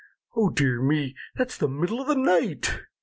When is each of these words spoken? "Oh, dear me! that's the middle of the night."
"Oh, 0.35 0.49
dear 0.49 0.81
me! 0.81 1.15
that's 1.35 1.57
the 1.59 1.67
middle 1.69 2.01
of 2.01 2.07
the 2.07 2.15
night." 2.15 2.75